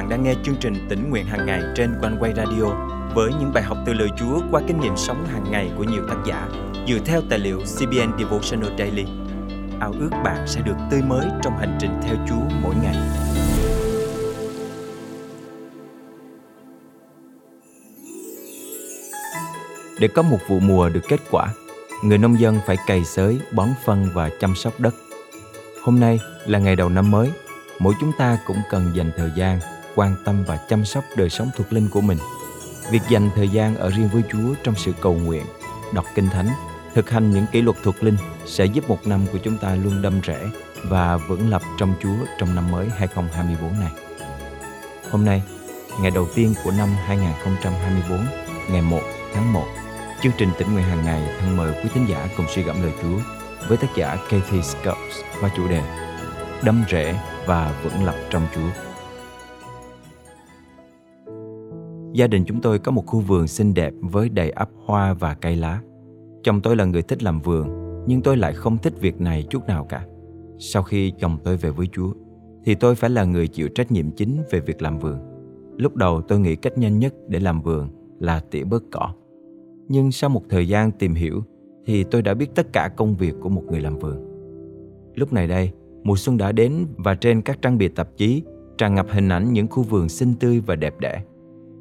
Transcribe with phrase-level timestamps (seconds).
[0.00, 2.64] bạn đang nghe chương trình tỉnh nguyện hàng ngày trên quanh quay radio
[3.14, 6.02] với những bài học từ lời Chúa qua kinh nghiệm sống hàng ngày của nhiều
[6.08, 6.48] tác giả
[6.88, 9.04] dựa theo tài liệu CBN Devotional Daily.
[9.80, 12.96] Ao ước bạn sẽ được tươi mới trong hành trình theo Chúa mỗi ngày.
[20.00, 21.48] Để có một vụ mùa được kết quả,
[22.04, 24.94] người nông dân phải cày xới, bón phân và chăm sóc đất.
[25.82, 27.30] Hôm nay là ngày đầu năm mới,
[27.78, 29.60] mỗi chúng ta cũng cần dành thời gian
[29.94, 32.18] quan tâm và chăm sóc đời sống thuộc linh của mình.
[32.90, 35.44] Việc dành thời gian ở riêng với Chúa trong sự cầu nguyện,
[35.94, 36.48] đọc kinh thánh,
[36.94, 38.16] thực hành những kỷ luật thuộc linh
[38.46, 40.50] sẽ giúp một năm của chúng ta luôn đâm rễ
[40.84, 43.90] và vững lập trong Chúa trong năm mới 2024 này.
[45.10, 45.42] Hôm nay,
[46.00, 48.26] ngày đầu tiên của năm 2024,
[48.68, 49.00] ngày 1
[49.34, 49.64] tháng 1,
[50.22, 52.92] chương trình tỉnh nguyện hàng ngày thân mời quý thính giả cùng suy gẫm lời
[53.02, 53.18] Chúa
[53.68, 55.82] với tác giả Kathy Scopes qua chủ đề
[56.62, 57.14] Đâm rễ
[57.46, 58.89] và vững lập trong Chúa.
[62.12, 65.34] Gia đình chúng tôi có một khu vườn xinh đẹp với đầy ắp hoa và
[65.34, 65.82] cây lá.
[66.42, 67.68] Chồng tôi là người thích làm vườn,
[68.06, 70.06] nhưng tôi lại không thích việc này chút nào cả.
[70.58, 72.12] Sau khi chồng tôi về với Chúa,
[72.64, 75.18] thì tôi phải là người chịu trách nhiệm chính về việc làm vườn.
[75.76, 77.88] Lúc đầu tôi nghĩ cách nhanh nhất để làm vườn
[78.18, 79.14] là tỉa bớt cỏ.
[79.88, 81.42] Nhưng sau một thời gian tìm hiểu
[81.86, 84.16] thì tôi đã biết tất cả công việc của một người làm vườn.
[85.14, 85.70] Lúc này đây,
[86.02, 88.42] mùa xuân đã đến và trên các trang bìa tạp chí
[88.78, 91.22] tràn ngập hình ảnh những khu vườn xinh tươi và đẹp đẽ.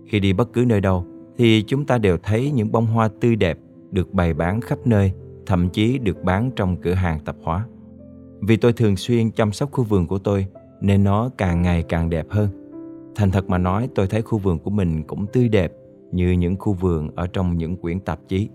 [0.10, 1.06] Khi đi bất cứ nơi đâu
[1.38, 3.58] thì chúng ta đều thấy những bông hoa tươi đẹp
[3.92, 5.12] được bày bán khắp nơi,
[5.46, 7.68] thậm chí được bán trong cửa hàng tạp hóa.
[8.42, 10.46] Vì tôi thường xuyên chăm sóc khu vườn của tôi
[10.82, 12.50] nên nó càng ngày càng đẹp hơn.
[13.16, 15.72] Thành thật mà nói, tôi thấy khu vườn của mình cũng tươi đẹp
[16.12, 18.50] như những khu vườn ở trong những quyển tạp chí.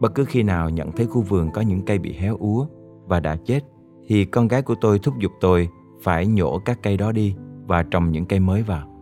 [0.00, 2.66] Bất cứ khi nào nhận thấy khu vườn có những cây bị héo úa
[3.04, 3.60] và đã chết
[4.06, 5.68] thì con gái của tôi thúc giục tôi
[6.02, 7.34] phải nhổ các cây đó đi
[7.66, 8.95] và trồng những cây mới vào.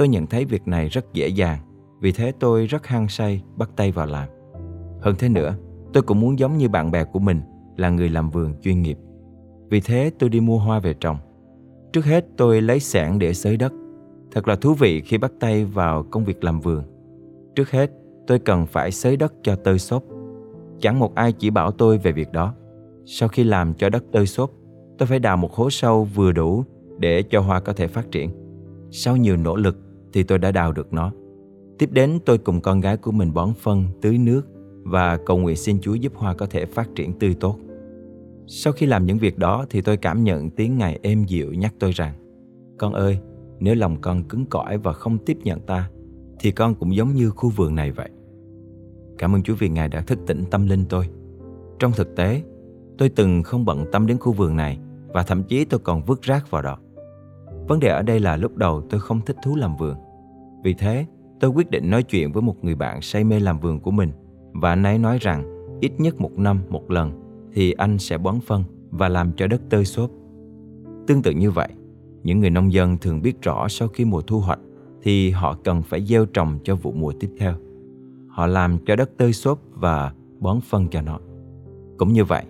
[0.00, 1.58] Tôi nhận thấy việc này rất dễ dàng,
[2.00, 4.28] vì thế tôi rất hăng say bắt tay vào làm.
[5.00, 5.54] Hơn thế nữa,
[5.92, 7.40] tôi cũng muốn giống như bạn bè của mình
[7.76, 8.98] là người làm vườn chuyên nghiệp.
[9.68, 11.16] Vì thế tôi đi mua hoa về trồng.
[11.92, 13.72] Trước hết tôi lấy sẻng để xới đất.
[14.30, 16.84] Thật là thú vị khi bắt tay vào công việc làm vườn.
[17.54, 17.90] Trước hết,
[18.26, 20.02] tôi cần phải xới đất cho tơi xốp.
[20.80, 22.54] Chẳng một ai chỉ bảo tôi về việc đó.
[23.04, 24.50] Sau khi làm cho đất tơi xốp,
[24.98, 26.64] tôi phải đào một hố sâu vừa đủ
[26.98, 28.30] để cho hoa có thể phát triển.
[28.90, 29.76] Sau nhiều nỗ lực
[30.12, 31.12] thì tôi đã đào được nó.
[31.78, 34.42] Tiếp đến tôi cùng con gái của mình bón phân, tưới nước
[34.82, 37.58] và cầu nguyện xin Chúa giúp hoa có thể phát triển tươi tốt.
[38.46, 41.74] Sau khi làm những việc đó thì tôi cảm nhận tiếng Ngài êm dịu nhắc
[41.78, 42.14] tôi rằng
[42.78, 43.18] Con ơi,
[43.60, 45.90] nếu lòng con cứng cỏi và không tiếp nhận ta
[46.40, 48.10] thì con cũng giống như khu vườn này vậy.
[49.18, 51.08] Cảm ơn Chúa vì Ngài đã thức tỉnh tâm linh tôi.
[51.78, 52.42] Trong thực tế,
[52.98, 54.78] tôi từng không bận tâm đến khu vườn này
[55.08, 56.78] và thậm chí tôi còn vứt rác vào đó.
[57.70, 59.96] Vấn đề ở đây là lúc đầu tôi không thích thú làm vườn.
[60.64, 61.06] Vì thế,
[61.40, 64.10] tôi quyết định nói chuyện với một người bạn say mê làm vườn của mình
[64.52, 67.12] và anh ấy nói rằng ít nhất một năm một lần
[67.52, 70.10] thì anh sẽ bón phân và làm cho đất tơi xốp.
[71.06, 71.68] Tương tự như vậy,
[72.22, 74.60] những người nông dân thường biết rõ sau khi mùa thu hoạch
[75.02, 77.54] thì họ cần phải gieo trồng cho vụ mùa tiếp theo.
[78.28, 81.18] Họ làm cho đất tơi xốp và bón phân cho nó.
[81.98, 82.44] Cũng như vậy,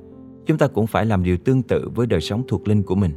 [0.46, 3.12] chúng ta cũng phải làm điều tương tự với đời sống thuộc linh của mình.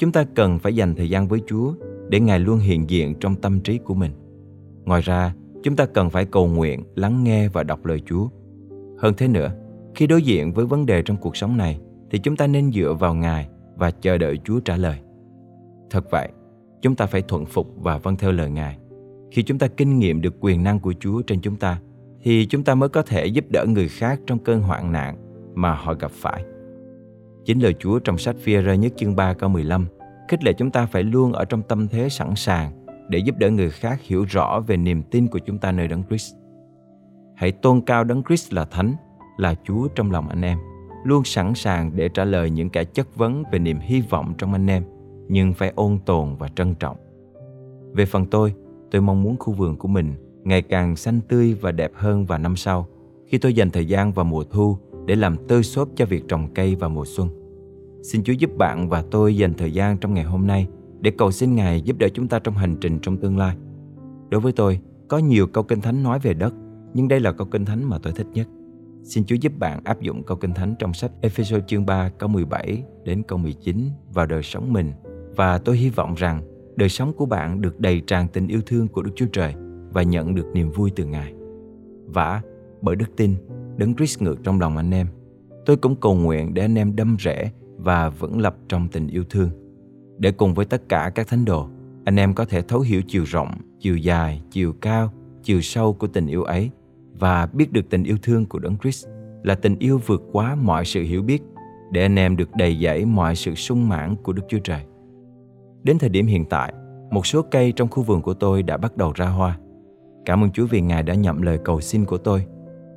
[0.00, 1.74] Chúng ta cần phải dành thời gian với Chúa
[2.08, 4.12] để Ngài luôn hiện diện trong tâm trí của mình.
[4.84, 8.28] Ngoài ra, chúng ta cần phải cầu nguyện, lắng nghe và đọc lời Chúa.
[8.98, 9.50] Hơn thế nữa,
[9.94, 12.96] khi đối diện với vấn đề trong cuộc sống này thì chúng ta nên dựa
[13.00, 14.98] vào Ngài và chờ đợi Chúa trả lời.
[15.90, 16.28] Thật vậy,
[16.82, 18.78] chúng ta phải thuận phục và vâng theo lời Ngài.
[19.30, 21.80] Khi chúng ta kinh nghiệm được quyền năng của Chúa trên chúng ta
[22.22, 25.16] thì chúng ta mới có thể giúp đỡ người khác trong cơn hoạn nạn
[25.54, 26.44] mà họ gặp phải.
[27.44, 29.86] Chính lời Chúa trong sách phi rơ nhất chương 3 câu 15
[30.30, 32.72] khích lệ chúng ta phải luôn ở trong tâm thế sẵn sàng
[33.08, 36.02] để giúp đỡ người khác hiểu rõ về niềm tin của chúng ta nơi Đấng
[36.08, 36.34] Christ.
[37.36, 38.94] Hãy tôn cao Đấng Christ là Thánh,
[39.38, 40.58] là Chúa trong lòng anh em,
[41.04, 44.52] luôn sẵn sàng để trả lời những kẻ chất vấn về niềm hy vọng trong
[44.52, 44.84] anh em,
[45.28, 46.96] nhưng phải ôn tồn và trân trọng.
[47.92, 48.54] Về phần tôi,
[48.90, 50.14] tôi mong muốn khu vườn của mình
[50.44, 52.86] ngày càng xanh tươi và đẹp hơn vào năm sau,
[53.26, 56.54] khi tôi dành thời gian vào mùa thu để làm tơi xốp cho việc trồng
[56.54, 57.28] cây vào mùa xuân.
[58.02, 60.68] Xin Chúa giúp bạn và tôi dành thời gian trong ngày hôm nay
[61.00, 63.56] để cầu xin Ngài giúp đỡ chúng ta trong hành trình trong tương lai.
[64.30, 66.54] Đối với tôi, có nhiều câu kinh thánh nói về đất,
[66.94, 68.48] nhưng đây là câu kinh thánh mà tôi thích nhất.
[69.02, 72.28] Xin Chúa giúp bạn áp dụng câu kinh thánh trong sách Ephesos chương 3 câu
[72.28, 74.92] 17 đến câu 19 vào đời sống mình
[75.36, 76.42] và tôi hy vọng rằng
[76.76, 79.54] đời sống của bạn được đầy tràn tình yêu thương của Đức Chúa Trời
[79.92, 81.34] và nhận được niềm vui từ Ngài.
[82.06, 82.42] Và
[82.82, 83.34] bởi đức tin,
[83.80, 85.06] đấng Christ ngược trong lòng anh em.
[85.66, 89.24] Tôi cũng cầu nguyện để anh em đâm rễ và vững lập trong tình yêu
[89.30, 89.50] thương.
[90.18, 91.68] Để cùng với tất cả các thánh đồ,
[92.04, 93.50] anh em có thể thấu hiểu chiều rộng
[93.80, 95.12] chiều dài chiều cao
[95.42, 96.70] chiều sâu của tình yêu ấy
[97.18, 99.06] và biết được tình yêu thương của đấng Christ
[99.42, 101.42] là tình yêu vượt quá mọi sự hiểu biết
[101.92, 104.82] để anh em được đầy dẫy mọi sự sung mãn của Đức Chúa Trời.
[105.82, 106.72] Đến thời điểm hiện tại,
[107.10, 109.58] một số cây trong khu vườn của tôi đã bắt đầu ra hoa.
[110.24, 112.46] Cảm ơn Chúa vì Ngài đã nhậm lời cầu xin của tôi.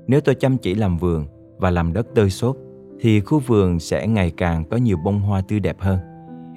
[0.07, 1.25] Nếu tôi chăm chỉ làm vườn
[1.57, 2.57] và làm đất tơi xốp,
[2.99, 5.99] thì khu vườn sẽ ngày càng có nhiều bông hoa tươi đẹp hơn.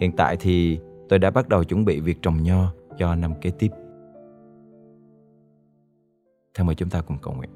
[0.00, 3.50] Hiện tại thì tôi đã bắt đầu chuẩn bị việc trồng nho cho năm kế
[3.50, 3.68] tiếp.
[6.54, 7.50] Thân mời chúng ta cùng cầu nguyện.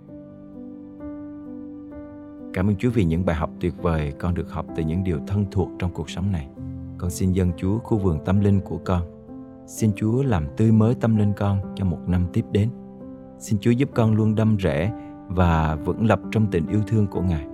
[2.54, 5.18] Cảm ơn Chúa vì những bài học tuyệt vời con được học từ những điều
[5.26, 6.48] thân thuộc trong cuộc sống này.
[6.98, 9.02] Con xin dân Chúa khu vườn tâm linh của con.
[9.66, 12.68] Xin Chúa làm tươi mới tâm linh con cho một năm tiếp đến.
[13.38, 14.90] Xin Chúa giúp con luôn đâm rễ
[15.30, 17.44] và vững lập trong tình yêu thương của Ngài.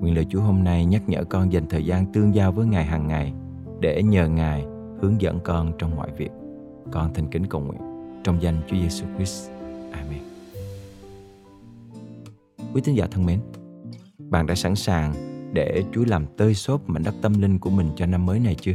[0.00, 2.84] Nguyện lời Chúa hôm nay nhắc nhở con dành thời gian tương giao với Ngài
[2.84, 3.32] hàng ngày
[3.80, 4.64] để nhờ Ngài
[5.00, 6.30] hướng dẫn con trong mọi việc.
[6.92, 7.80] Con thành kính cầu nguyện
[8.24, 9.50] trong danh Chúa Giêsu Christ.
[9.92, 10.18] Amen.
[12.74, 13.40] Quý tín giả thân mến,
[14.18, 15.14] bạn đã sẵn sàng
[15.52, 18.54] để Chúa làm tơi xốp mảnh đất tâm linh của mình cho năm mới này
[18.54, 18.74] chưa?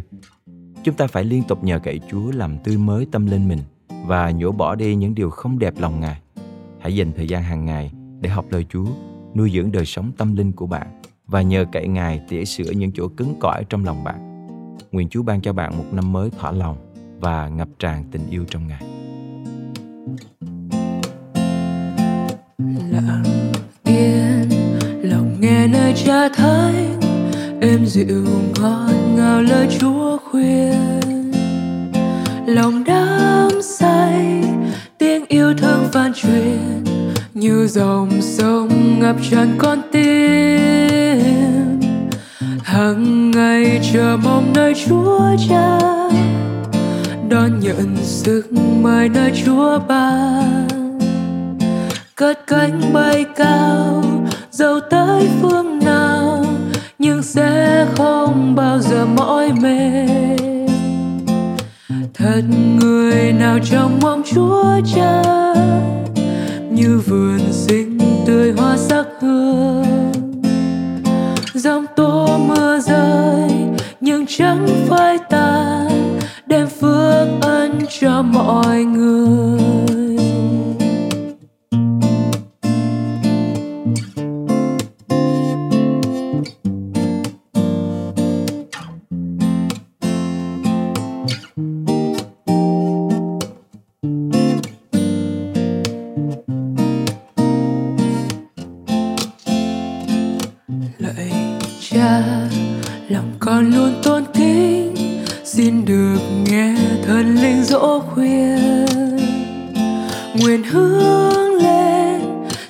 [0.83, 3.59] Chúng ta phải liên tục nhờ cậy Chúa làm tươi mới tâm linh mình
[4.06, 6.21] và nhổ bỏ đi những điều không đẹp lòng Ngài.
[6.80, 7.91] Hãy dành thời gian hàng ngày
[8.21, 8.86] để học lời Chúa,
[9.36, 10.88] nuôi dưỡng đời sống tâm linh của bạn
[11.27, 14.48] và nhờ cậy Ngài tỉa sửa những chỗ cứng cỏi trong lòng bạn.
[14.92, 16.77] Nguyện Chúa ban cho bạn một năm mới thỏa lòng
[17.19, 18.83] và ngập tràn tình yêu trong Ngài.
[22.92, 23.51] Lặng
[23.83, 24.50] yên
[25.04, 27.00] lòng nghe nơi cha thánh
[27.62, 28.25] êm dịu
[28.60, 30.99] ngọt ngào lời Chúa khuyên
[37.69, 41.19] dòng sông ngập tràn con tim.
[42.63, 45.19] Hàng ngày chờ mong nơi Chúa
[45.50, 45.80] Cha,
[47.30, 48.51] đón nhận sức
[48.81, 50.68] mời nơi Chúa ban
[52.16, 54.04] cất cánh bay cao
[54.51, 56.45] dẫu tới phương nào,
[57.00, 60.38] nhưng sẽ không bao giờ mỏi mệt.
[62.13, 62.42] Thật
[62.81, 64.63] người nào trong mong Chúa
[64.95, 65.24] Cha
[66.79, 67.97] như vườn xinh
[68.27, 69.38] tươi hoa sắc hương.
[105.59, 106.75] Xin được nghe
[107.06, 109.17] thần linh dỗ khuyên.
[110.33, 112.21] Nguyện hướng lên,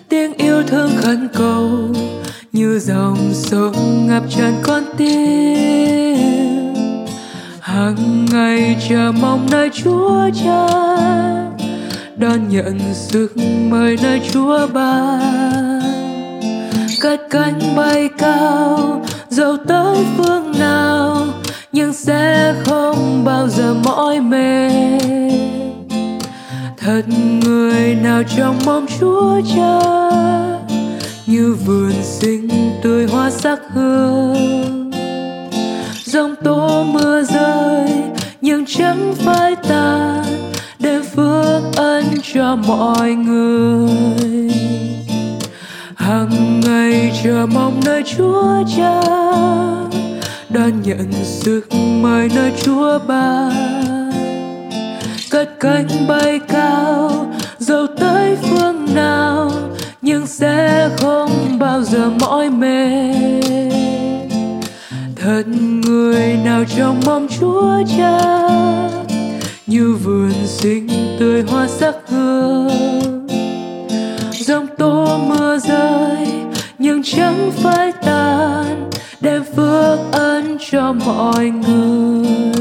[0.10, 1.70] tiếng yêu thương khẩn cầu,
[2.52, 6.74] như dòng sông ngập tràn con tim.
[7.60, 10.68] Hàng ngày chờ mong nơi chúa cha,
[12.18, 13.38] đón nhận sức
[13.70, 15.82] mời nơi chúa ban
[17.02, 21.28] cất cánh bay cao dẫu tới phương nào
[21.80, 25.00] nhưng sẽ không bao giờ mỏi mệt.
[26.78, 27.02] Thật
[27.42, 29.80] người nào trong mong chúa cha
[31.26, 32.50] như vườn xinh
[32.84, 34.92] tươi hoa sắc hương.
[36.04, 37.90] Dòng tố mưa rơi,
[38.42, 40.24] nhưng chẳng phai tàn
[40.80, 44.52] để phước ân cho mọi người.
[45.96, 49.02] Hàng ngày chờ mong nơi Chúa Cha
[50.50, 51.68] đón nhận sức
[52.02, 53.70] mời nơi Chúa ban
[55.30, 59.52] cất cánh bay cao dẫu tới phương nào,
[60.02, 63.50] nhưng sẽ không bao giờ mỏi mệt
[65.16, 65.44] thật
[65.86, 68.20] người nào trong mong Chúa Cha,
[69.68, 70.88] như vườn xinh
[71.20, 73.28] tươi hoa sắc hương.
[74.32, 76.28] Dòng tố mưa rơi,
[76.78, 78.90] nhưng chẳng phải tàn,
[79.22, 80.29] đem phước ơi
[80.72, 82.59] cho mọi người.